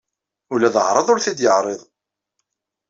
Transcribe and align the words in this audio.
Ula 0.53 0.73
d 0.73 0.75
aɛraḍ 0.81 1.07
ur 1.13 1.19
t-id-yeɛriḍ. 1.23 1.81